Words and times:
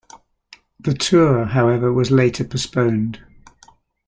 The 0.79 0.95
tour 0.95 1.45
however 1.45 1.93
was 1.93 2.09
later 2.09 2.43
postponed. 2.43 3.23